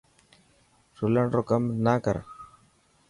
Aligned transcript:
رولڻ 0.97 1.25
رو 1.35 1.41
ڪم 1.49 1.63
نه 1.85 1.93
ڪر. 2.05 2.17